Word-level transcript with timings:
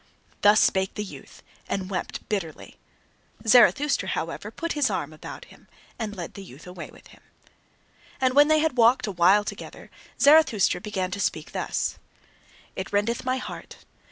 Thus 0.41 0.59
spake 0.59 0.95
the 0.95 1.03
youth, 1.03 1.43
and 1.69 1.91
wept 1.91 2.27
bitterly. 2.27 2.75
Zarathustra, 3.47 4.09
however, 4.09 4.49
put 4.49 4.73
his 4.73 4.89
arm 4.89 5.13
about 5.13 5.45
him, 5.45 5.67
and 5.99 6.15
led 6.15 6.33
the 6.33 6.43
youth 6.43 6.65
away 6.65 6.89
with 6.91 7.05
him. 7.09 7.21
And 8.19 8.33
when 8.33 8.47
they 8.47 8.57
had 8.61 8.77
walked 8.77 9.05
a 9.05 9.11
while 9.11 9.43
together, 9.43 9.91
Zarathustra 10.19 10.81
began 10.81 11.11
to 11.11 11.19
speak 11.19 11.51
thus: 11.51 11.99
It 12.75 12.91
rendeth 12.91 13.23
my 13.25 13.37
heart. 13.37 13.75